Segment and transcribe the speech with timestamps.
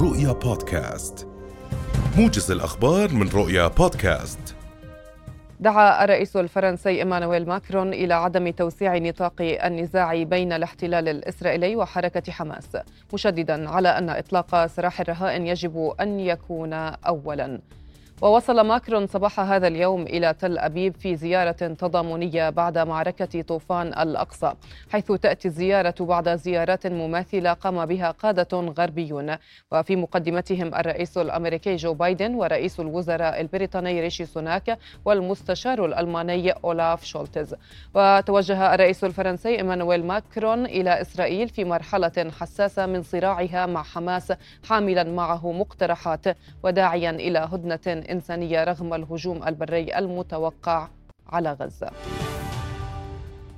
[0.00, 1.28] رؤيا بودكاست.
[2.16, 4.38] موجز الأخبار من رؤيا بودكاست.
[5.60, 12.76] دعا الرئيس الفرنسي إيمانويل ماكرون إلى عدم توسيع نطاق النزاع بين الاحتلال الإسرائيلي وحركة حماس
[13.12, 17.60] مشددا على أن إطلاق سراح الرهائن يجب أن يكون اولا.
[18.22, 24.52] ووصل ماكرون صباح هذا اليوم إلى تل أبيب في زيارة تضامنية بعد معركة طوفان الأقصى
[24.92, 29.36] حيث تأتي الزيارة بعد زيارات مماثلة قام بها قادة غربيون.
[29.72, 37.54] وفي مقدمتهم الرئيس الأمريكي جو بايدن ورئيس الوزراء البريطاني ريشي سوناك والمستشار الألماني أولاف شولتز.
[37.94, 44.32] وتوجه الرئيس الفرنسي إيمانويل ماكرون إلى إسرائيل في مرحلة حساسة من صراعها مع حماس
[44.68, 46.24] حاملا معه مقترحات
[46.62, 50.88] وداعيا إلى هدنة إنسانية رغم الهجوم البري المتوقع
[51.28, 51.90] على غزة.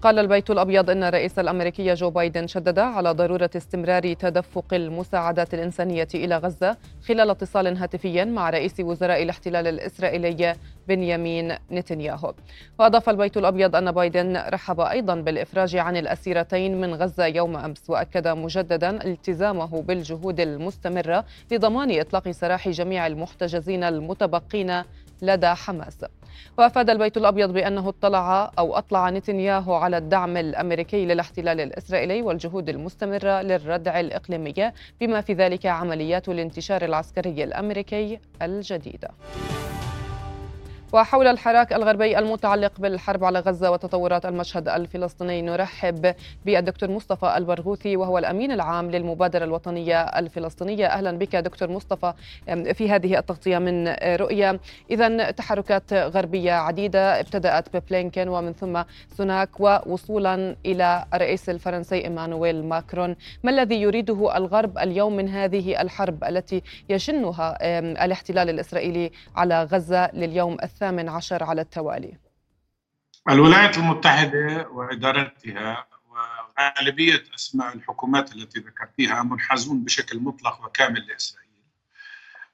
[0.03, 6.09] قال البيت الأبيض إن الرئيس الأمريكي جو بايدن شدد على ضرورة استمرار تدفق المساعدات الإنسانية
[6.15, 6.77] إلى غزة
[7.09, 10.57] خلال اتصال هاتفي مع رئيس وزراء الاحتلال الإسرائيلي
[10.89, 12.35] بنيامين نتنياهو.
[12.79, 18.29] وأضاف البيت الأبيض أن بايدن رحب أيضا بالإفراج عن الأسيرتين من غزة يوم أمس وأكد
[18.29, 24.83] مجددا التزامه بالجهود المستمرة لضمان إطلاق سراح جميع المحتجزين المتبقين
[25.23, 26.05] لدى حماس.
[26.59, 33.43] وأفاد البيت الأبيض بأنه اطلع أو أطلع نتنياهو على الدعم الأمريكي للاحتلال الإسرائيلي والجهود المستمرة
[33.43, 39.09] للردع الإقليمي بما في ذلك عمليات الانتشار العسكري الأمريكي الجديدة.
[40.93, 45.43] وحول الحراك الغربي المتعلق بالحرب على غزة وتطورات المشهد الفلسطيني.
[45.43, 50.87] نرحب بالدكتور مصطفى البرغوثي وهو الأمين العام للمبادرة الوطنية الفلسطينية.
[50.87, 52.13] أهلا بك دكتور مصطفى
[52.75, 54.61] في هذه التغطية من رؤية.
[54.91, 58.83] إذا تحركات غربية عديدة ابتدأت ببلينكن ومن ثم
[59.17, 63.17] سوناك ووصولا إلى الرئيس الفرنسي إيمانويل ماكرون.
[63.43, 67.57] ما الذي يريده الغرب اليوم من هذه الحرب التي يشنها
[68.05, 72.19] الاحتلال الإسرائيلي على غزة لليوم الثاني؟ الثامن عشر على التوالي.
[73.31, 81.51] الولايات المتحدة وإدارتها وغالبية أسماء الحكومات التي ذكرتيها منحازون بشكل مطلق وكامل لإسرائيل.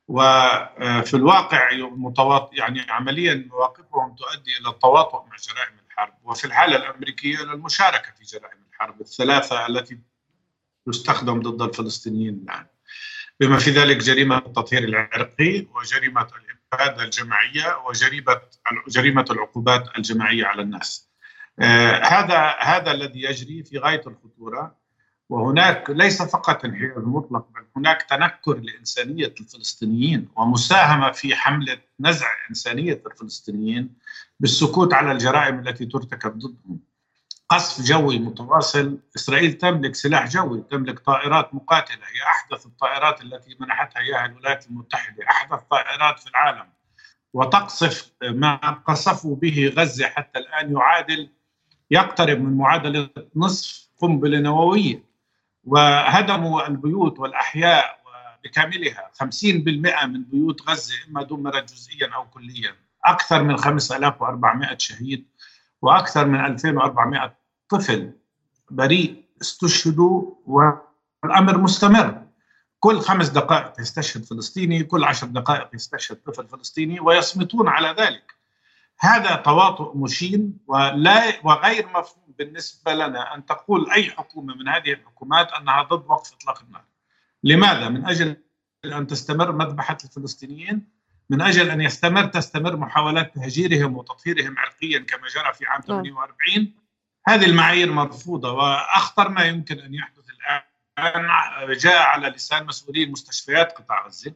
[0.08, 6.14] وفي الواقع متواط يعني عمليا مواقفهم تؤدي إلى التواطؤ مع جرائم الحرب.
[6.24, 9.98] وفي الحالة الأمريكية إلى المشاركة في جرائم الحرب الثلاثة التي
[10.86, 12.66] تستخدم ضد الفلسطينيين الآن.
[13.40, 16.28] بما في ذلك جريمة التطهير العرقي وجريمة
[16.74, 18.40] الاباده الجماعيه وجريمة
[18.88, 21.10] جريمة العقوبات الجماعيه على الناس.
[21.58, 24.76] آه هذا هذا الذي يجري في غاية الخطورة
[25.28, 33.02] وهناك ليس فقط انحياز مطلق بل هناك تنكر لإنسانية الفلسطينيين ومساهمة في حملة نزع إنسانية
[33.06, 33.94] الفلسطينيين
[34.40, 36.80] بالسكوت على الجرائم التي ترتكب ضدهم.
[37.48, 38.98] قصف جوي متواصل.
[39.16, 41.96] إسرائيل تملك سلاح جوي تملك طائرات مقاتلة.
[41.96, 45.24] هي أحدث الطائرات التي منحتها إياها الولايات المتحدة.
[45.30, 46.68] أحدث طائرات في العالم.
[47.32, 48.56] وتقصف ما
[48.86, 51.30] قصفوا به غزة حتى الآن يعادل
[51.90, 55.04] يقترب من معادلة نصف قنبلة نووية.
[55.64, 58.00] وهدموا البيوت والأحياء
[58.44, 62.74] بكاملها 50% من بيوت غزة إما دمرت جزئيا أو كليا.
[63.04, 65.26] أكثر من 5400 شهيد
[65.86, 67.36] وأكثر من 2400
[67.68, 68.12] طفل
[68.70, 72.26] بريء استشهدوا والأمر مستمر
[72.80, 78.34] كل خمس دقائق يستشهد فلسطيني كل عشر دقائق يستشهد طفل فلسطيني ويصمتون على ذلك
[79.00, 85.52] هذا تواطؤ مشين ولا وغير مفهوم بالنسبة لنا أن تقول أي حكومة من هذه الحكومات
[85.52, 86.84] أنها ضد وقف إطلاق النار.
[87.44, 88.36] لماذا؟ من أجل
[88.84, 90.95] أن تستمر مذبحة الفلسطينيين
[91.30, 96.72] من أجل أن يستمر تستمر محاولات تهجيرهم وتطهيرهم عرقيا كما جرى في عام 48 نعم.
[97.28, 100.62] هذه المعايير مرفوضة وأخطر ما يمكن أن يحدث الآن
[101.72, 104.34] جاء على لسان مسؤولي مستشفيات قطاع غزة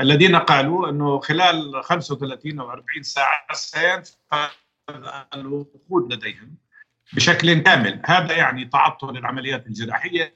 [0.00, 4.14] الذين قالوا أنه خلال 35 أو 40 ساعة سينفذ
[5.34, 6.56] الوقود لديهم
[7.12, 8.02] بشكل كامل.
[8.04, 10.34] هذا يعني تعطل العمليات الجراحية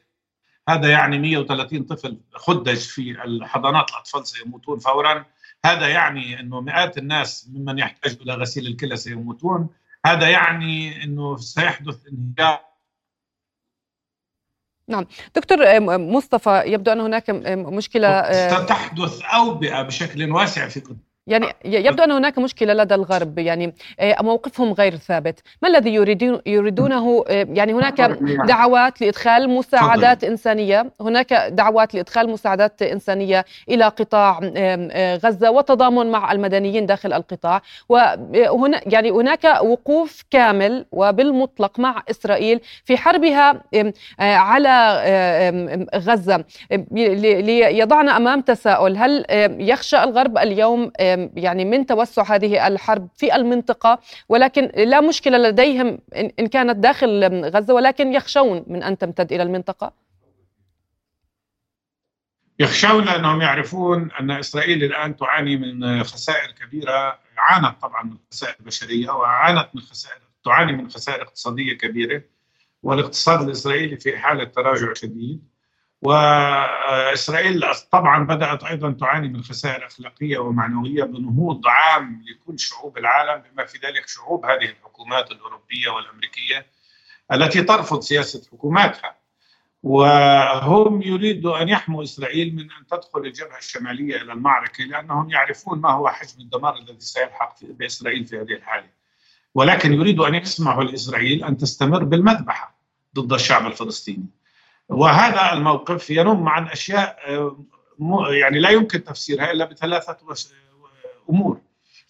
[0.69, 5.25] هذا يعني 130 طفل خدج في الحضانات الأطفال سيموتون فورا.
[5.67, 9.69] هذا يعني إنه مئات الناس ممن يحتاج إلى غسيل الكلى سيموتون.
[10.07, 12.69] هذا يعني إنه سيحدث انهيار.
[14.89, 15.07] نعم.
[15.37, 18.33] دكتور مصطفى يبدو أن هناك مشكلة
[18.63, 20.83] ستحدث أوبئة بشكل واسع في
[21.29, 26.41] يعني يبدو أن هناك مشكلة لدى الغرب يعني آه، موقفهم غير ثابت، ما الذي يريدون
[26.47, 28.01] يريدونه؟ آه، يعني هناك
[28.49, 36.33] دعوات لإدخال مساعدات إنسانية، هناك دعوات لإدخال مساعدات إنسانية إلى قطاع آه، غزة وتضامن مع
[36.33, 43.63] المدنيين داخل القطاع، وهنا يعني هناك وقوف كامل وبالمطلق مع إسرائيل في حربها
[44.21, 44.79] على
[45.95, 46.45] غزة.
[46.91, 48.97] ليضعنا أمام تساؤل.
[48.97, 49.25] هل
[49.59, 50.91] يخشى الغرب اليوم
[51.37, 53.99] يعني من توسع هذه الحرب في المنطقة
[54.29, 55.99] ولكن لا مشكلة لديهم
[56.39, 59.93] إن كانت داخل غزة ولكن يخشون من أن تمتد إلى المنطقة.
[62.61, 69.11] يخشون لأنهم يعرفون أن إسرائيل الآن تعاني من خسائر كبيرة عانت طبعا من خسائر بشرية
[69.11, 72.23] وعانت من خسائر تعاني من خسائر اقتصادية كبيرة
[72.83, 75.58] والاقتصاد الإسرائيلي في حالة تراجع شديد.
[76.03, 83.65] وإسرائيل طبعا بدأت أيضا تعاني من خسائر أخلاقية ومعنوية بنهوض عام لكل شعوب العالم بما
[83.65, 86.67] في ذلك شعوب هذه الحكومات الأوروبية والأمريكية
[87.33, 89.19] التي ترفض سياسة حكوماتها.
[89.83, 95.91] وهم يريدوا أن يحموا إسرائيل من أن تدخل الجبهة الشمالية إلى المعركة لأنهم يعرفون ما
[95.91, 98.89] هو حجم الدمار الذي سيلحق بإسرائيل في هذه الحالة.
[99.55, 102.79] ولكن يريدوا أن يسمحوا لإسرائيل أن تستمر بالمذبحة
[103.15, 104.27] ضد الشعب الفلسطيني.
[104.89, 107.57] وهذا الموقف ينم عن أشياء آه،
[108.31, 110.17] يعني لا يمكن تفسيرها إلا بثلاثة
[111.31, 111.61] أمور.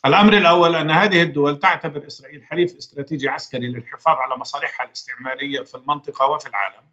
[0.07, 5.75] الأمر الأول أن هذه الدول تعتبر إسرائيل حليف استراتيجي عسكري للحفاظ على مصالحها الاستعمارية في
[5.75, 6.89] المنطقة وفي العالم.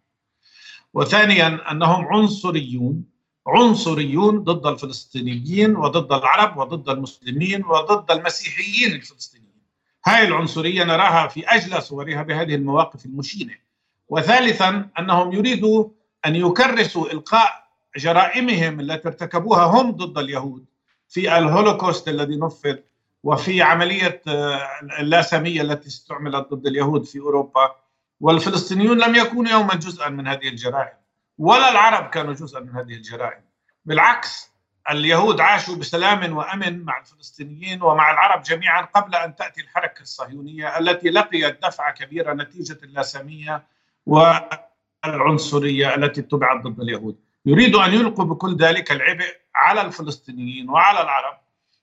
[0.94, 3.04] وثانيا أنهم عنصريون
[3.46, 9.62] عنصريون ضد الفلسطينيين وضد العرب وضد المسلمين وضد المسيحيين الفلسطينيين.
[10.06, 13.65] هاي العنصرية نراها في اجلى صورها بهذه المواقف المشينة.
[14.08, 15.88] وثالثا أنهم يريدوا
[16.26, 17.66] أن يكرسوا إلقاء
[17.96, 20.64] جرائمهم التي ارتكبوها هم ضد اليهود
[21.08, 22.76] في الهولوكوست الذي نفذ
[23.22, 24.68] وفي عملية آه،
[24.98, 27.76] اللاسامية التي استعملت ضد اليهود في أوروبا.
[28.20, 30.96] والفلسطينيون لم يكونوا يوما جزءا من هذه الجرائم
[31.38, 33.40] ولا العرب كانوا جزءا من هذه الجرائم.
[33.84, 34.52] بالعكس
[34.90, 41.10] اليهود عاشوا بسلام وأمن مع الفلسطينيين ومع العرب جميعا قبل أن تأتي الحركة الصهيونية التي
[41.10, 43.62] لقيت دفعه كبيره نتيجة اللاسامية
[44.06, 47.16] والعنصرية التي اتبعت ضد اليهود.
[47.46, 51.38] يريد أن يلقوا بكل ذلك العبء على الفلسطينيين وعلى العرب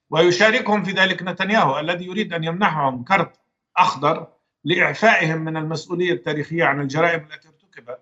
[0.09, 3.39] ويشاركهم في ذلك نتنياهو الذي يريد أن يمنحهم كرت
[3.77, 4.27] أخضر
[4.63, 7.99] لإعفائهم من المسؤولية التاريخية عن الجرائم التي ارتكبت.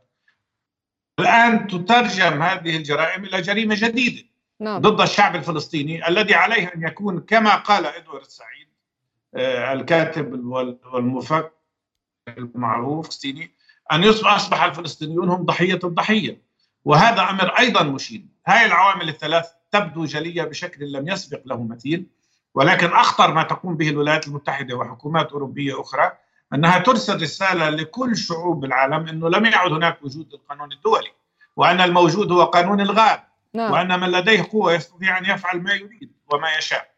[1.19, 4.23] الآن تترجم هذه الجرائم إلى جريمة جديدة
[4.59, 4.81] نعم.
[4.81, 8.67] ضد الشعب الفلسطيني الذي عليه أن يكون كما قال إدوارد سعيد
[9.35, 10.45] آه، الكاتب
[10.93, 11.51] والمفكر
[12.37, 13.51] المعروف فلسطيني
[13.91, 16.41] أن يصبح أصبح الفلسطينيون هم ضحية الضحية.
[16.85, 22.05] وهذا أمر أيضا مشين هاي العوامل الثلاث تبدو جلية بشكل لم يسبق له مثيل
[22.53, 26.11] ولكن أخطر ما تقوم به الولايات المتحدة وحكومات أوروبية أخرى
[26.53, 31.11] أنها ترسل رسالة لكل شعوب العالم إنه لم يعد هناك وجود للقانون الدولي
[31.55, 33.23] وأن الموجود هو قانون الغاب
[33.53, 33.71] نعم.
[33.71, 36.91] وأن من لديه قوة يستطيع أن يفعل ما يريد وما يشاء.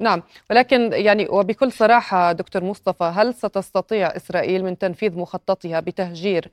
[0.00, 6.50] نعم ولكن يعني وبكل صراحة دكتور مصطفى هل ستستطيع إسرائيل من تنفيذ مخططها بتهجير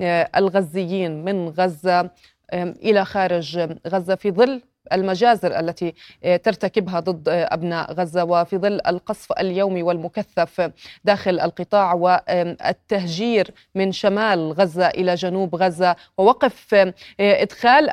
[0.00, 2.10] آه، الغزيين من غزة
[2.52, 3.58] إلى خارج
[3.88, 4.62] غزة في ظل
[4.92, 5.94] المجازر التي
[6.24, 10.70] آه، ترتكبها ضد آه، أبناء غزة وفي ظل القصف اليومي والمكثف
[11.04, 17.88] داخل القطاع والتهجير من شمال غزة إلى جنوب غزة ووقف آه، إدخال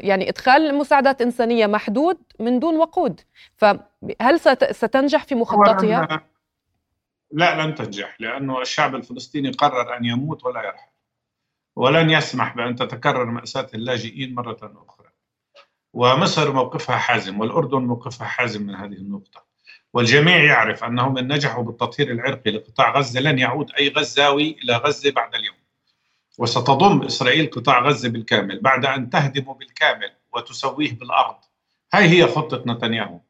[0.00, 3.20] يعني إدخال مساعدات إنسانية محدود من دون وقود
[3.56, 4.40] فهل
[4.70, 6.22] ستنجح في مخططها؟
[7.30, 10.90] لا لن تنجح لأنه الشعب الفلسطيني قرر أن يموت ولا يرحل
[11.76, 14.95] ولن يسمح بأن تتكرر مأساة اللاجئين مرة أخرى
[15.96, 19.44] ومصر موقفها حازم والأردن موقفها حازم من هذه النقطة.
[19.92, 25.10] والجميع يعرف أنهم إن نجحوا بالتطهير العرقي لقطاع غزة لن يعود أي غزاوي إلى غزة
[25.10, 25.56] بعد اليوم.
[26.38, 31.36] وستضم إسرائيل قطاع غزة بالكامل بعد أن تهدمه بالكامل وتسويه بالأرض.
[31.94, 33.20] هاي هي خطة نتنياهو.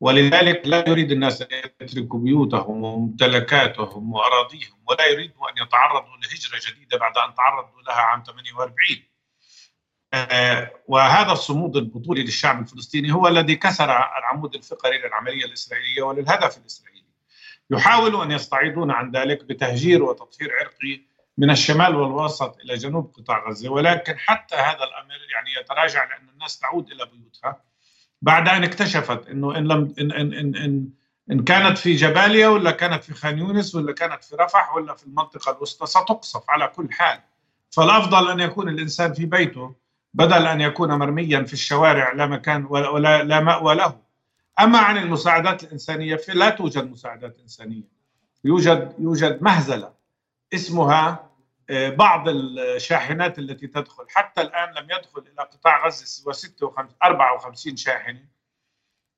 [0.00, 1.48] ولذلك لا يريد الناس أن
[1.80, 8.22] يتركوا بيوتهم وممتلكاتهم وأراضيهم ولا يريدوا أن يتعرضوا لهجرة جديدة بعد أن تعرضوا لها عام
[8.26, 9.15] 48 آه،
[10.88, 13.84] وهذا الصمود البطولي للشعب الفلسطيني هو الذي كسر
[14.18, 17.06] العمود الفقري للعملية الإسرائيلية وللهدف الإسرائيلي.
[17.70, 21.00] يحاولوا أن يستعيضون عن ذلك بتهجير وتطهير عرقي
[21.38, 26.58] من الشمال والوسط إلى جنوب قطاع غزة ولكن حتى هذا الأمر يعني يتراجع لأن الناس
[26.58, 27.62] تعود إلى بيوتها
[28.22, 30.88] بعد أن اكتشفت إنه إن لم ان ان ان, إن,
[31.30, 35.04] إن كانت في جباليا ولا كانت في خان يونس ولا كانت في رفح ولا في
[35.06, 37.20] المنطقة الوسطى ستقصف على كل حال
[37.70, 39.74] فالأفضل أن يكون الإنسان في بيته
[40.16, 44.00] بدل أن يكون مرميا في الشوارع لا مكان ولا لا مأوى له.
[44.60, 47.82] أما عن المساعدات الإنسانية فلا توجد مساعدات إنسانية.
[48.44, 49.92] يوجد يوجد مهزلة
[50.54, 51.30] اسمها
[51.70, 54.04] آه، بعض الشاحنات التي تدخل.
[54.08, 56.52] حتى الآن لم يدخل إلى قطاع غزة سوى
[57.02, 58.24] 54 شاحنه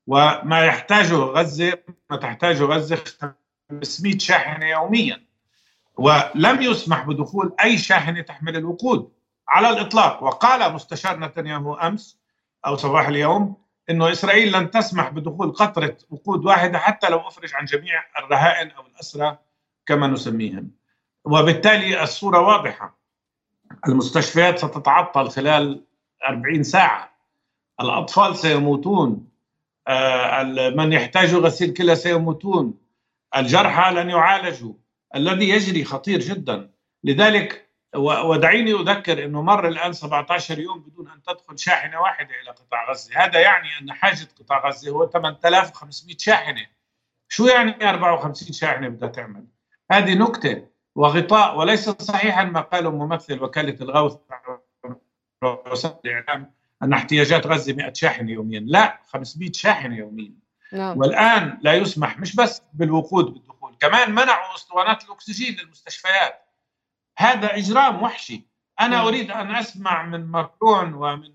[0.07, 1.78] وما يحتاجه غزه
[2.11, 3.05] ما تحتاجه غزة
[3.71, 5.25] 500 شاحنة يوميا.
[5.97, 9.17] ولم يسمح بدخول أي شاحنة تحمل الوقود.
[9.49, 10.23] على الإطلاق.
[10.23, 12.19] وقال مستشار نتنياهو أمس
[12.67, 13.57] أو صباح اليوم
[13.90, 18.87] إنه إسرائيل لن تسمح بدخول قطرة وقود واحدة حتى لو أفرج عن جميع الرهائن أو
[18.87, 19.38] الأسرى
[19.87, 20.71] كما نسميهم.
[21.25, 22.99] وبالتالي الصورة واضحة.
[23.88, 25.85] المستشفيات ستتعطل خلال
[26.28, 27.12] 40 ساعة.
[27.81, 29.28] الأطفال سيموتون.
[29.88, 30.43] آه،
[30.76, 32.75] من يحتاج غسيل كلى سيموتون.
[33.37, 34.73] الجرحى لن يعالجوا.
[35.14, 36.71] الذي يجري خطير جدا.
[37.05, 42.90] لذلك ودعيني أذكر إنه مر الآن 17 يوم بدون أن تدخل شاحنة واحدة إلى قطاع
[42.90, 46.66] غزة، هذا يعني أن حاجة قطاع غزة هو 8500 شاحنة.
[47.28, 49.45] شو يعني 54 شاحنة بدها تعمل؟
[49.90, 54.16] هذه نكتة وغطاء وليس صحيحا ما قاله ممثل وكالة الغوث
[56.04, 56.52] الإعلام
[56.83, 60.33] أن احتياجات غزة 100 شاحنة يوميا، لا 500 شاحنة يوميا.
[60.73, 60.99] نعم.
[60.99, 66.48] والآن لا يسمح مش بس بالوقود بالدخول، كمان منعوا أسطوانات الأكسجين للمستشفيات.
[67.18, 68.48] هذا إجرام وحشي.
[68.80, 69.06] أنا نعم.
[69.06, 71.32] أريد أن أسمع من ماكرون ومن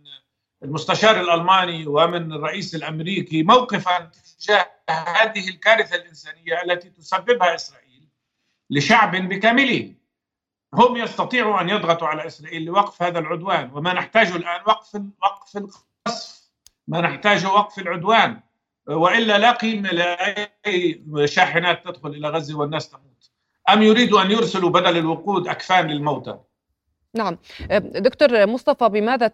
[0.63, 8.07] المستشار الألماني ومن الرئيس الأمريكي موقفا تجاه هذه الكارثة الإنسانية التي تسببها إسرائيل
[8.69, 9.93] لشعب بكامله.
[10.73, 16.51] هم يستطيعوا أن يضغطوا على إسرائيل لوقف هذا العدوان وما نحتاجه الآن وقف وقف القصف.
[16.87, 18.39] ما نحتاجه وقف العدوان.
[18.87, 23.32] وإلا لا قيمة لأي شاحنات تدخل إلى غزة والناس تموت.
[23.69, 26.37] أم يريدوا أن يرسلوا بدل الوقود أكفان للموتى؟
[27.15, 27.37] نعم.
[27.79, 29.27] دكتور مصطفى بماذا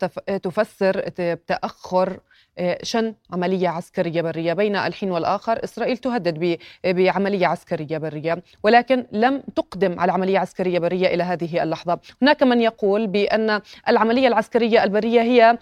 [0.44, 1.00] تفسر
[1.48, 2.20] تأخر
[2.58, 9.44] آه، شن عملية عسكرية برية بين الحين والآخر؟ إسرائيل تهدد بعملية عسكرية برية ولكن لم
[9.56, 12.00] تقدم على عملية عسكرية برية إلى هذه اللحظة.
[12.22, 15.58] هناك من يقول بأن العملية العسكرية البرية هي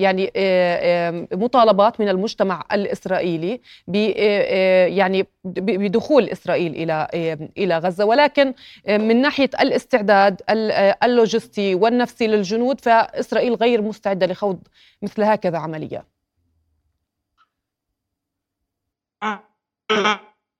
[0.00, 0.32] يعني
[1.32, 3.60] مطالبات من المجتمع الإسرائيلي
[4.96, 7.08] يعني بدخول إسرائيل إلى
[7.58, 8.04] إلى غزة.
[8.04, 8.54] ولكن
[8.88, 10.42] من ناحية الاستعداد
[11.02, 14.68] اللوجستي والنفسي للجنود فإسرائيل غير مستعدة لخوض
[15.02, 16.06] مثل هكذا عملية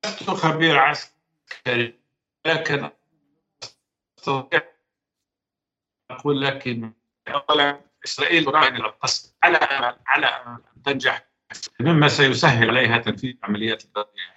[0.05, 1.99] لست خبير عسكري
[2.47, 2.91] لكن
[4.19, 4.63] أستطيع
[6.11, 6.79] أقول لك
[7.29, 9.59] اولا إسرائيل تراهن القصد على
[10.07, 11.27] على أن تنجح
[11.81, 14.34] مما سيسهل عليها تنفيذ عمليات البرية.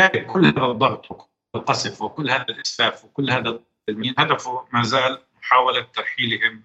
[0.00, 5.24] لكن كل هذا الضغط وكل القصف وكل هذا الإسفاف وكل هذا التلمين هدفه ما زال
[5.38, 6.62] محاولة ترحيلهم.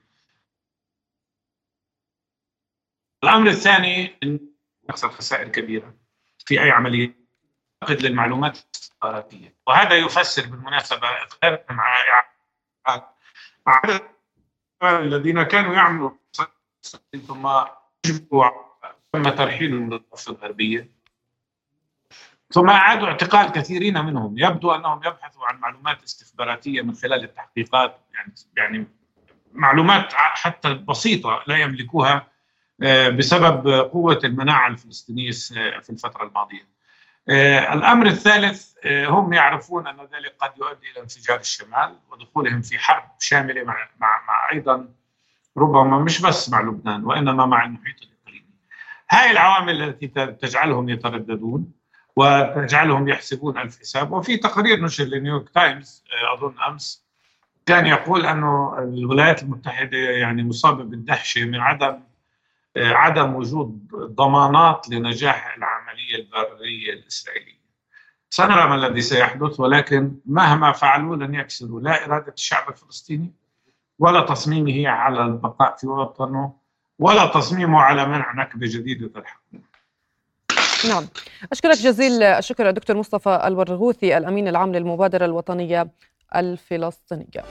[3.24, 4.40] الأمر الثاني إن
[4.90, 5.94] يحصل خسائر كبيرة
[6.46, 7.16] في أي عملية
[7.82, 9.56] فقد للمعلومات الاستخباراتية.
[9.68, 11.08] وهذا يفسر بالمناسبة
[11.70, 12.02] مع
[13.68, 14.02] عدد
[14.84, 16.12] الذين كانوا يعملوا
[17.28, 17.68] ثم
[19.14, 20.95] تم ترحيلهم للضفه الغربية.
[22.52, 28.34] ثم أعادوا اعتقال كثيرين منهم يبدو أنهم يبحثوا عن معلومات استخباراتية من خلال التحقيقات يعني
[28.58, 28.88] يعني
[29.54, 32.28] معلومات حتى بسيطة لا يملكوها
[32.84, 35.32] آه، بسبب قوة المناعة الفلسطينية
[35.82, 36.68] في الفترة الماضية.
[37.30, 42.80] آه، الأمر الثالث آه، هم يعرفون أن ذلك قد يؤدي إلى انفجار الشمال ودخولهم في
[42.80, 44.88] حرب شاملة مع مع, مع أيضا
[45.58, 48.50] ربما مش بس مع لبنان وإنما مع المحيط الإقليمي.
[49.10, 51.72] هاي العوامل التي تجعلهم يترددون
[52.16, 56.04] وتجعلهم يحسبون الف حساب وفي تقرير نشر لنيويورك تايمز
[56.34, 57.06] أظن أمس
[57.66, 62.00] كان يقول أنه الولايات المتحدة يعني مصابة بالدهشة من عدم
[62.78, 67.66] عدم وجود ضمانات لنجاح العملية البرية الإسرائيلية.
[68.30, 73.34] سنرى ما الذي سيحدث ولكن مهما فعلوا لن يكسروا لا إرادة الشعب الفلسطيني
[74.00, 76.54] ولا تصميمه على البقاء في وطنه
[77.00, 79.45] ولا تصميمه على منع نكبة جديدة الحكم
[80.84, 81.08] نعم.
[81.52, 85.88] أشكرك جزيل الشكر الدكتور مصطفى البرغوثي الأمين العام للمبادرة الوطنية
[86.36, 87.44] الفلسطينية.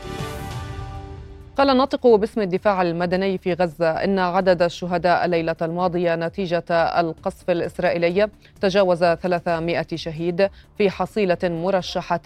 [1.56, 8.28] قال الناطق باسم الدفاع المدني في غزة إن عدد الشهداء الليلة الماضية نتيجة القصف الإسرائيلي
[8.60, 12.20] تجاوز 300 شهيد في حصيلة مرشحة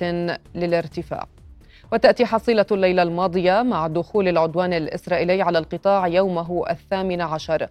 [0.55, 1.27] للارتفاع.
[1.93, 7.69] وتأتي حصيلة الليلة الماضية مع دخول العدوان الإسرائيلي على القطاع يومه الثامن عشر.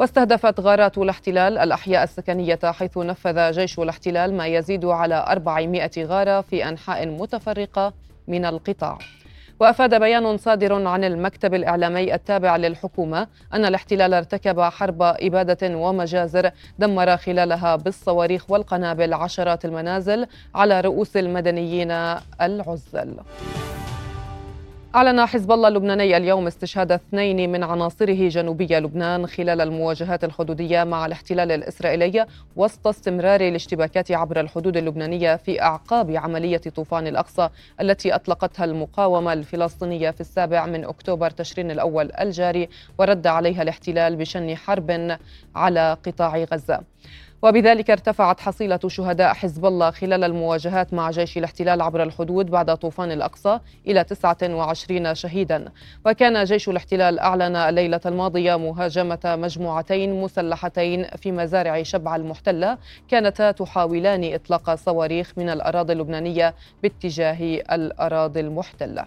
[0.00, 6.68] واستهدفت غارات الاحتلال الأحياء السكنية حيث نفذ جيش الاحتلال ما يزيد على 400 غارة في
[6.68, 7.92] أنحاء متفرقة
[8.28, 8.98] من القطاع.
[9.60, 17.16] وأفاد بيان صادر عن المكتب الإعلامي التابع للحكومة أن الاحتلال ارتكب حرب إبادة ومجازر دمر
[17.16, 21.90] خلالها بالصواريخ والقنابل عشرات المنازل على رؤوس المدنيين
[22.40, 23.16] العزل.
[24.94, 31.06] أعلن حزب الله اللبناني اليوم استشهاد اثنين من عناصره جنوبي لبنان خلال المواجهات الحدودية مع
[31.06, 37.48] الاحتلال الإسرائيلي وسط استمرار الاشتباكات عبر الحدود اللبنانية في أعقاب عملية طوفان الأقصى
[37.80, 42.68] التي أطلقتها المقاومة الفلسطينية في السابع من أكتوبر تشرين الأول الجاري
[42.98, 45.18] ورد عليها الاحتلال بشن حرب
[45.54, 46.80] على قطاع غزة.
[47.42, 53.12] وبذلك ارتفعت حصيلة شهداء حزب الله خلال المواجهات مع جيش الاحتلال عبر الحدود بعد طوفان
[53.12, 55.72] الأقصى إلى 29 شهيدا.
[56.06, 62.78] وكان جيش الاحتلال أعلن الليلة الماضية مهاجمة مجموعتين مسلحتين في مزارع شبع المحتلة
[63.08, 69.04] كانتا تحاولان إطلاق صواريخ من الأراضي اللبنانية باتجاه الأراضي المحتلة.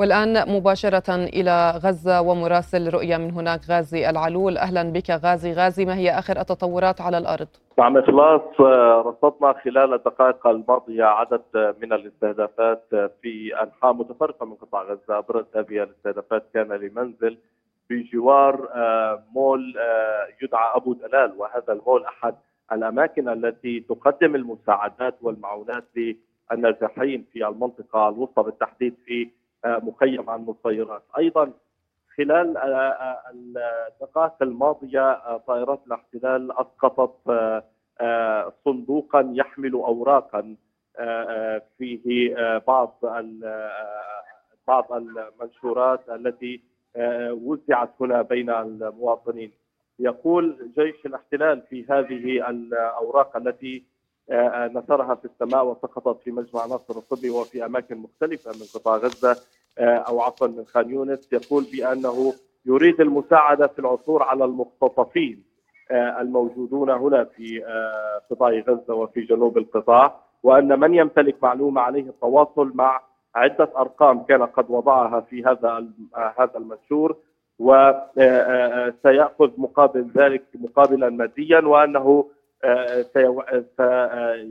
[0.00, 4.58] والآن مباشرة إلى غزة ومراسل رؤية من هناك غازي العلول.
[4.58, 5.52] أهلا بك غازي.
[5.52, 8.60] غازي ما هي آخر التطورات على الأرض؟ نعم إخلاص
[9.06, 11.42] رصدنا خلال الدقائق الماضية عدد
[11.82, 12.84] من الاستهدافات
[13.22, 15.18] في أنحاء متفرقة من قطاع غزة.
[15.18, 17.38] أبرز هذه الاستهدافات كان لمنزل
[17.90, 21.32] بجوار آه، مول آه، يدعى أبو دلال.
[21.36, 22.34] وهذا المول أحد
[22.72, 31.52] الأماكن التي تقدم المساعدات والمعونات للنازحين في المنطقة الوسطى بالتحديد في مخيم عن مسيرات أيضا
[32.16, 37.14] خلال آه، آه، الدقائق الماضية آه، طائرات الاحتلال أسقطت
[38.64, 40.56] صندوقا يحمل اوراقا
[41.78, 42.98] فيه بعض
[44.68, 46.60] بعض المنشورات التي
[47.30, 49.52] وزعت هنا بين المواطنين.
[49.98, 53.84] يقول جيش الاحتلال في هذه الأوراق التي
[54.74, 59.36] نثرها في السماء وسقطت في مجمع ناصر الطبي وفي أماكن مختلفة من قطاع غزة
[59.78, 62.32] آه، أو عفوا من خان يونس يقول بأنه
[62.66, 65.42] يريد المساعدة في العثور على المختطفين
[65.90, 67.62] آه، الموجودون هنا في
[68.30, 73.00] قطاع غزة وفي جنوب القطاع وأن من يمتلك معلومة عليه التواصل مع
[73.34, 75.86] عدة أرقام كان قد وضعها في هذا
[76.38, 77.16] هذا المنشور
[77.58, 82.24] وسيأخذ مقابل ذلك مقابلا ماديا وأنه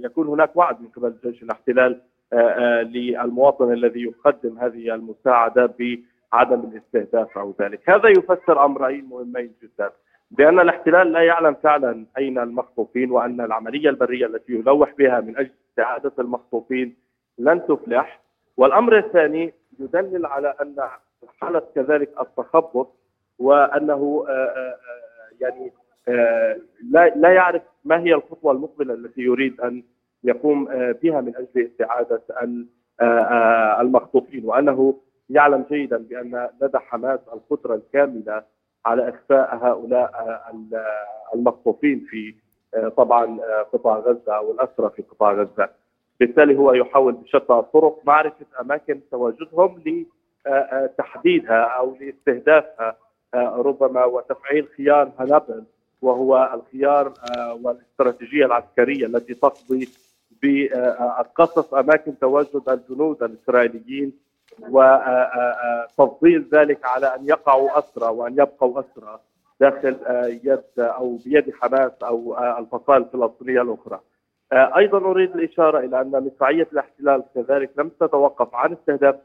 [0.01, 2.01] سيكون هناك وعد من قبل جيش الاحتلال
[2.33, 9.53] آه، آه، للمواطن الذي يقدم هذه المساعدة بعدم الاستهداف أو ذلك، هذا يفسر أمرين مهمين
[9.63, 9.89] جدا.
[10.31, 15.51] بأن الاحتلال لا يعلم فعلا أين المخطوفين وأن العملية البرية التي يلوح بها من أجل
[15.69, 16.95] استعادة المخطوفين
[17.37, 18.21] لن تفلح،
[18.57, 20.75] والأمر الثاني يدلل على أن
[21.41, 22.95] حالة كذلك التخبط
[23.39, 24.75] وأنه آه،
[25.41, 25.71] يعني
[26.91, 29.83] لا لا يعرف ما هي الخطوة المقبلة التي يريد أن
[30.23, 37.19] يقوم آه، بها من أجل استعادة آه، آه، المخطوفين وأنه يعلم جيدا بأن لدى حماس
[37.33, 38.43] القدرة الكاملة
[38.85, 40.11] على إخفاء هؤلاء
[41.35, 42.35] المخطوفين في
[42.97, 43.39] طبعا
[43.73, 45.69] قطاع غزة أو الاسرى في قطاع غزة.
[46.19, 49.81] بالتالي هو يحاول بشتى الطرق معرفة أماكن تواجدهم
[50.47, 52.95] لتحديدها أو لاستهدافها
[53.35, 55.63] ربما وتفعيل خيار هنبل
[56.01, 59.89] وهو الخيار آه، والاستراتيجية العسكرية التي تقضي
[60.43, 64.13] بقصف أماكن تواجد الجنود الإسرائيليين
[64.69, 69.19] وتفضيل ذلك على أن يقعوا أسرى وأن يبقوا أسرى
[69.59, 73.99] داخل آه، يد أو بيد حماس أو آه، الفصائل الفلسطينية الأخرى.
[74.53, 79.15] أيضا أريد الإشارة إلى أن مدفعيه الاحتلال كذلك لم تتوقف عن استهداف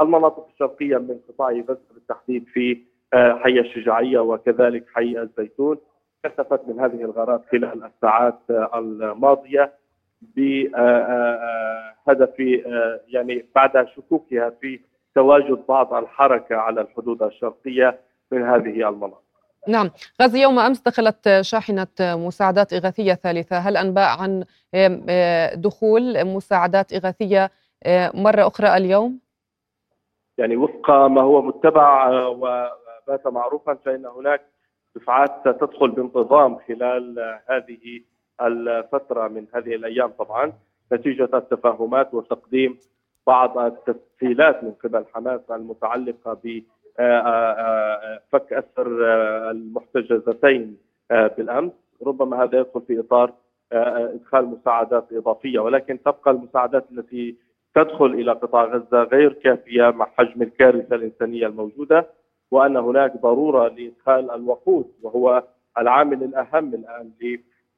[0.00, 2.78] المناطق الشرقية من قطاع غزة بالتحديد في
[3.14, 5.78] حي الشجاعية وكذلك حي الزيتون
[6.24, 8.38] كثفت من هذه الغارات خلال الساعات
[8.74, 9.72] الماضية
[10.36, 10.78] بهدف
[13.08, 14.80] يعني بعد شكوكها في
[15.14, 18.00] تواجد بعض الحركة على الحدود الشرقية
[18.32, 19.20] من هذه المناطق.
[19.68, 19.90] نعم.
[20.22, 23.58] غزي يوم أمس دخلت شاحنة مساعدات إغاثية ثالثة.
[23.58, 24.44] هل أنباء عن
[25.54, 27.50] دخول مساعدات إغاثية
[28.14, 29.18] مرة أخرى اليوم؟
[30.38, 34.40] يعني وفق ما هو متبع وبات معروفا فإن هناك
[34.96, 38.00] دفعات ستدخل بانتظام خلال هذه
[38.40, 40.52] الفترة من هذه الأيام طبعا
[40.92, 42.78] نتيجة التفاهمات وتقديم
[43.26, 46.64] بعض التسهيلات من قبل حماس المتعلقة بفك
[46.98, 48.88] آه، آه، آه، أسر
[49.50, 50.76] المحتجزتين
[51.10, 51.72] بالأمس.
[52.06, 53.32] ربما هذا يدخل في إطار
[53.72, 55.58] إدخال مساعدات إضافية.
[55.58, 57.36] ولكن تبقى المساعدات التي
[57.74, 62.06] تدخل إلى قطاع غزة غير كافية مع حجم الكارثة الإنسانية الموجودة.
[62.54, 65.42] وأن هناك ضرورة لإدخال الوقود وهو
[65.78, 67.10] العامل الأهم الآن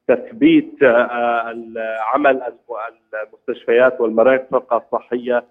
[0.09, 1.65] لتثبيت آه،
[2.15, 2.43] عمل
[3.25, 5.45] المستشفيات والمراكز الصحية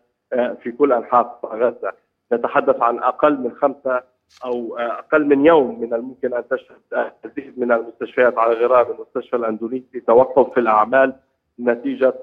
[0.64, 1.94] في كل أنحاء غزة
[2.34, 4.04] نتحدث عن أقل من خمسة
[4.46, 10.00] أو أقل من يوم من الممكن أن تشهد تزيد من المستشفيات على غرار المستشفى الأندونيسي
[10.00, 11.14] توقف في الأعمال
[11.60, 12.14] نتيجة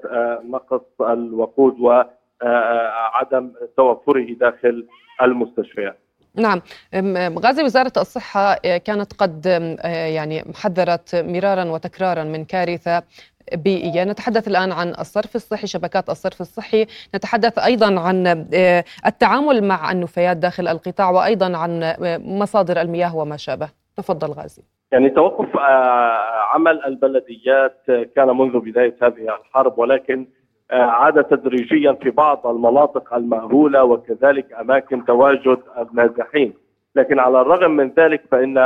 [0.43, 4.87] نقص الوقود وعدم توفره داخل
[5.21, 5.97] المستشفيات.
[6.35, 6.61] نعم.
[7.39, 9.45] غازي وزارة الصحة كانت قد
[9.85, 13.03] يعني حذرت مرارا وتكرارا من كارثة
[13.53, 14.03] بيئية.
[14.03, 16.85] نتحدث الآن عن الصرف الصحي شبكات الصرف الصحي.
[17.15, 23.37] نتحدث أيضا عن آه، التعامل مع النفايات داخل القطاع وأيضا عن آه، مصادر المياه وما
[23.37, 23.69] شابه.
[23.97, 24.63] تفضل غازي.
[24.91, 27.81] يعني توقف آه، عمل البلديات
[28.15, 30.27] كان منذ بداية هذه الحرب ولكن
[30.71, 36.53] عاد تدريجيا في بعض المناطق المأهولة وكذلك أماكن تواجد النازحين.
[36.95, 38.57] لكن على الرغم من ذلك فإن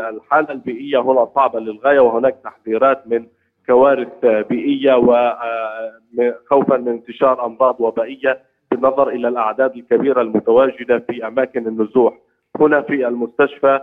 [0.00, 3.26] الحالة البيئية هنا صعبة للغاية وهناك تحذيرات من
[3.66, 8.38] كوارث بيئية وخوفا من انتشار أمراض وبائية
[8.70, 12.14] بالنظر إلى الأعداد الكبيرة المتواجدة في أماكن النزوح.
[12.60, 13.80] هنا في المستشفى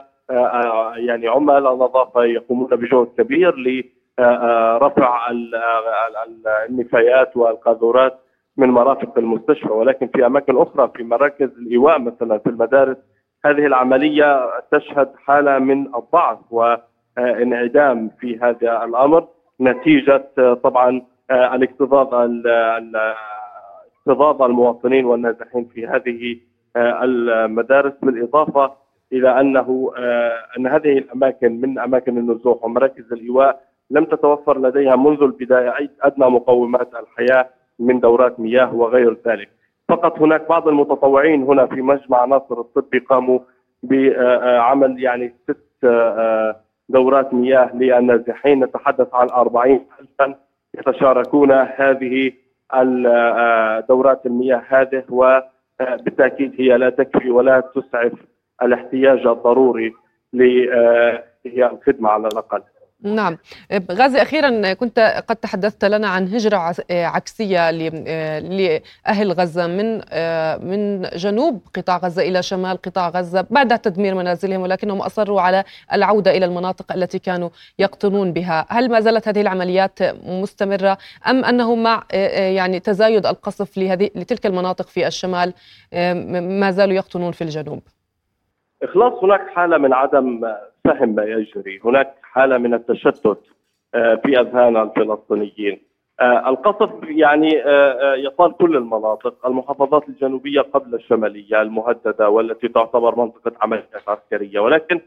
[0.95, 3.55] يعني عمال النظافه يقومون بجهد كبير
[4.19, 5.31] لرفع
[6.69, 8.19] النفايات والقاذورات
[8.57, 12.97] من مرافق المستشفى ولكن في أماكن أخرى في مراكز الإيواء مثلا في المدارس
[13.45, 19.27] هذه العملية تشهد حالة من الضعف وانعدام في هذا الأمر
[19.61, 22.13] نتيجة آه، طبعا آه، الاكتظاظ
[23.97, 26.37] اكتظاظ المواطنين والنازحين في هذه
[26.75, 28.73] آه، المدارس بالإضافة
[29.13, 29.93] إلى أنه
[30.57, 36.29] أن هذه الأماكن من أماكن النزوح ومراكز الإيواء لم تتوفر لديها منذ البداية أي أدنى
[36.29, 39.49] مقومات الحياة من دورات مياه وغير ذلك.
[39.89, 43.39] فقط هناك بعض المتطوعين هنا في مجمع ناصر الطبي قاموا
[43.83, 45.85] بعمل يعني ست
[46.89, 50.35] دورات مياه للنازحين نتحدث عن 40 ألفا
[50.77, 52.31] يتشاركون هذه
[53.89, 58.11] دورات المياه هذه وبالتأكيد هي لا تكفي ولا تسعف
[58.63, 59.93] الاحتياج الضروري
[60.33, 62.61] للخدمة على الأقل
[63.03, 63.37] نعم.
[63.91, 69.95] غازي أخيرا كنت قد تحدثت لنا عن هجرة عكسية لأهل غزة من
[70.69, 75.63] من جنوب قطاع غزة إلى شمال قطاع غزة بعد تدمير منازلهم ولكنهم أصروا على
[75.93, 81.75] العودة إلى المناطق التي كانوا يقطنون بها، هل ما زالت هذه العمليات مستمرة أم أنه
[81.75, 85.53] مع يعني تزايد القصف لهذه لتلك المناطق في الشمال
[86.59, 87.81] ما زالوا يقطنون في الجنوب؟
[88.83, 90.41] إخلاص هناك حالة من عدم
[90.85, 93.39] فهم ما يجري، هناك حالة من التشتت
[93.95, 95.81] آه، في أذهان الفلسطينيين.
[96.19, 103.51] آه، القصف يعني آه، يطال كل المناطق، المحافظات الجنوبية قبل الشمالية المهددة والتي تعتبر منطقة
[103.61, 105.01] عمليات عسكرية، ولكن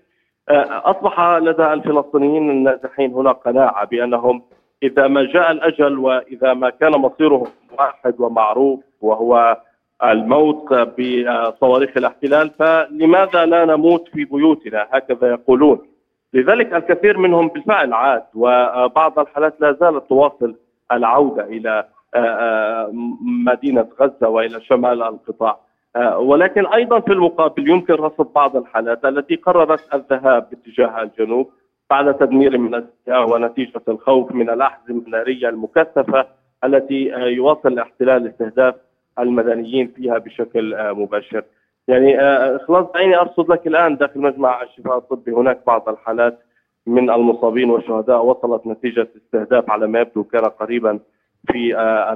[0.50, 4.42] أصبح لدى الفلسطينيين النازحين هنا قناعة بأنهم
[4.82, 7.46] إذا ما جاء الأجل وإذا ما كان مصيرهم
[7.78, 9.60] واحد ومعروف وهو
[10.04, 15.95] الموت بصواريخ الاحتلال فلماذا لا نموت في بيوتنا؟ هكذا يقولون.
[16.36, 20.54] لذلك الكثير منهم بالفعل عاد وبعض الحالات لا زالت تواصل
[20.92, 22.90] العودة إلى آه، آه،
[23.46, 25.58] مدينة غزة وإلى شمال القطاع
[25.96, 31.50] آه، ولكن أيضا في المقابل يمكن رصد بعض الحالات التي قررت الذهاب باتجاه الجنوب
[31.90, 36.26] بعد تدمير من ونتيجة الخوف من الاحزمه الناريه المكثفة
[36.64, 38.74] التي يواصل الاحتلال استهداف
[39.18, 41.42] المدنيين فيها بشكل مباشر.
[41.88, 45.32] يعني آه، خلاص دعيني أرصد لك الآن داخل مجمع الشفاء الطبي.
[45.32, 46.38] هناك بعض الحالات
[46.86, 50.98] من المصابين والشهداء وصلت نتيجة استهداف على ما يبدو كان قريبا
[51.52, 52.12] في آه،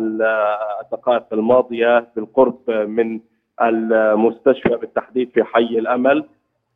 [0.83, 3.21] الدقائق الماضية بالقرب من
[3.63, 6.25] المستشفى بالتحديد في حي الأمل.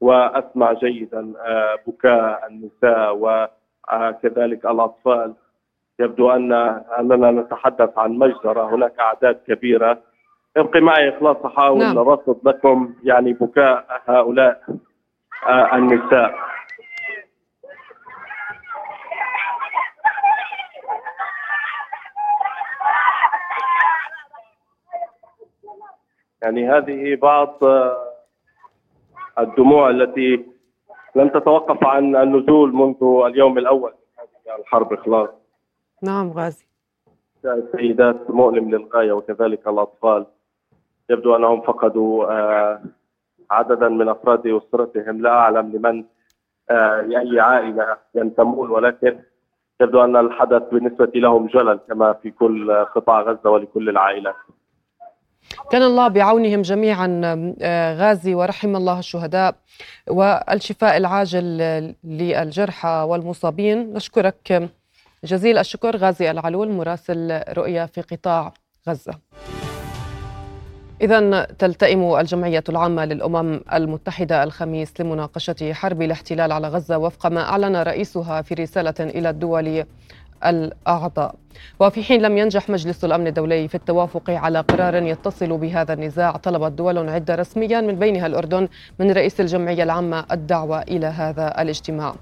[0.00, 5.34] وأسمع جيدا آه، بكاء النساء وكذلك الأطفال.
[6.00, 6.52] يبدو أن
[6.98, 8.74] أننا نتحدث عن مجزرة.
[8.74, 9.98] هناك أعداد كبيرة
[10.56, 11.98] ابقي معي إخلاص احاول نعم.
[11.98, 14.62] ارصد لكم يعني بكاء هؤلاء
[15.48, 16.34] آه النساء.
[26.42, 27.96] يعني هذه بعض آه،
[29.38, 30.46] الدموع التي
[31.16, 33.92] لم تتوقف عن النزول منذ اليوم الأول.
[34.46, 35.28] من الحرب خلاص
[36.02, 36.66] نعم غازي.
[37.44, 40.26] السيدات مؤلم للغاية وكذلك الأطفال.
[41.10, 42.82] يبدو أنهم فقدوا آه،
[43.50, 46.04] عددا من أفراد أسرتهم لا أعلم لمن
[46.70, 49.18] آه، لأي عائلة ينتمون ولكن
[49.80, 54.34] يبدو أن الحدث بالنسبة لهم جلل كما في كل قطاع غزة ولكل العائلات.
[55.70, 57.20] كان الله بعونهم جميعا
[57.62, 59.54] آه، غازي ورحم الله الشهداء
[60.10, 61.44] والشفاء العاجل
[62.04, 64.70] للجرحى والمصابين نشكرك
[65.24, 68.52] جزيل الشكر غازي العلول مراسل رؤيا في قطاع
[68.88, 69.12] غزة
[71.02, 77.76] إذا تلتئم الجمعية العامة للأمم المتحدة الخميس لمناقشة حرب الاحتلال على غزة وفق ما أعلن
[77.76, 79.84] رئيسها في رسالة إلى الدول
[80.46, 81.34] الأعضاء.
[81.80, 86.72] وفي حين لم ينجح مجلس الأمن الدولي في التوافق على قرار يتصل بهذا النزاع طلبت
[86.72, 92.14] دول عدة رسميا من بينها الأردن من رئيس الجمعية العامة الدعوة إلى هذا الاجتماع.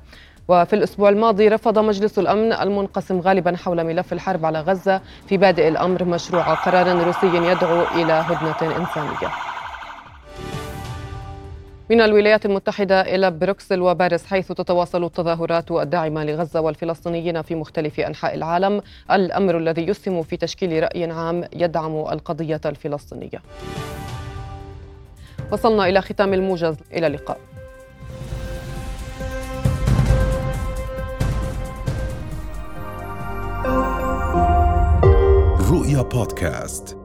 [0.49, 5.69] وفي الأسبوع الماضي رفض مجلس الأمن المنقسم غالبا حول ملف الحرب على غزة في بادئ
[5.69, 9.33] الأمر مشروع قرار روسي يدعو إلى هدنة إنسانية.
[11.91, 18.35] من الولايات المتحدة إلى بروكسل وباريس حيث تتواصل التظاهرات الداعمة لغزة والفلسطينيين في مختلف أنحاء
[18.35, 18.83] العالم.
[19.11, 23.43] الأمر الذي يسهم في تشكيل رأي عام يدعم القضية الفلسطينية.
[25.53, 26.77] وصلنا إلى ختام الموجز.
[26.93, 27.39] إلى اللقاء.
[35.83, 37.02] رؤيا بودكاست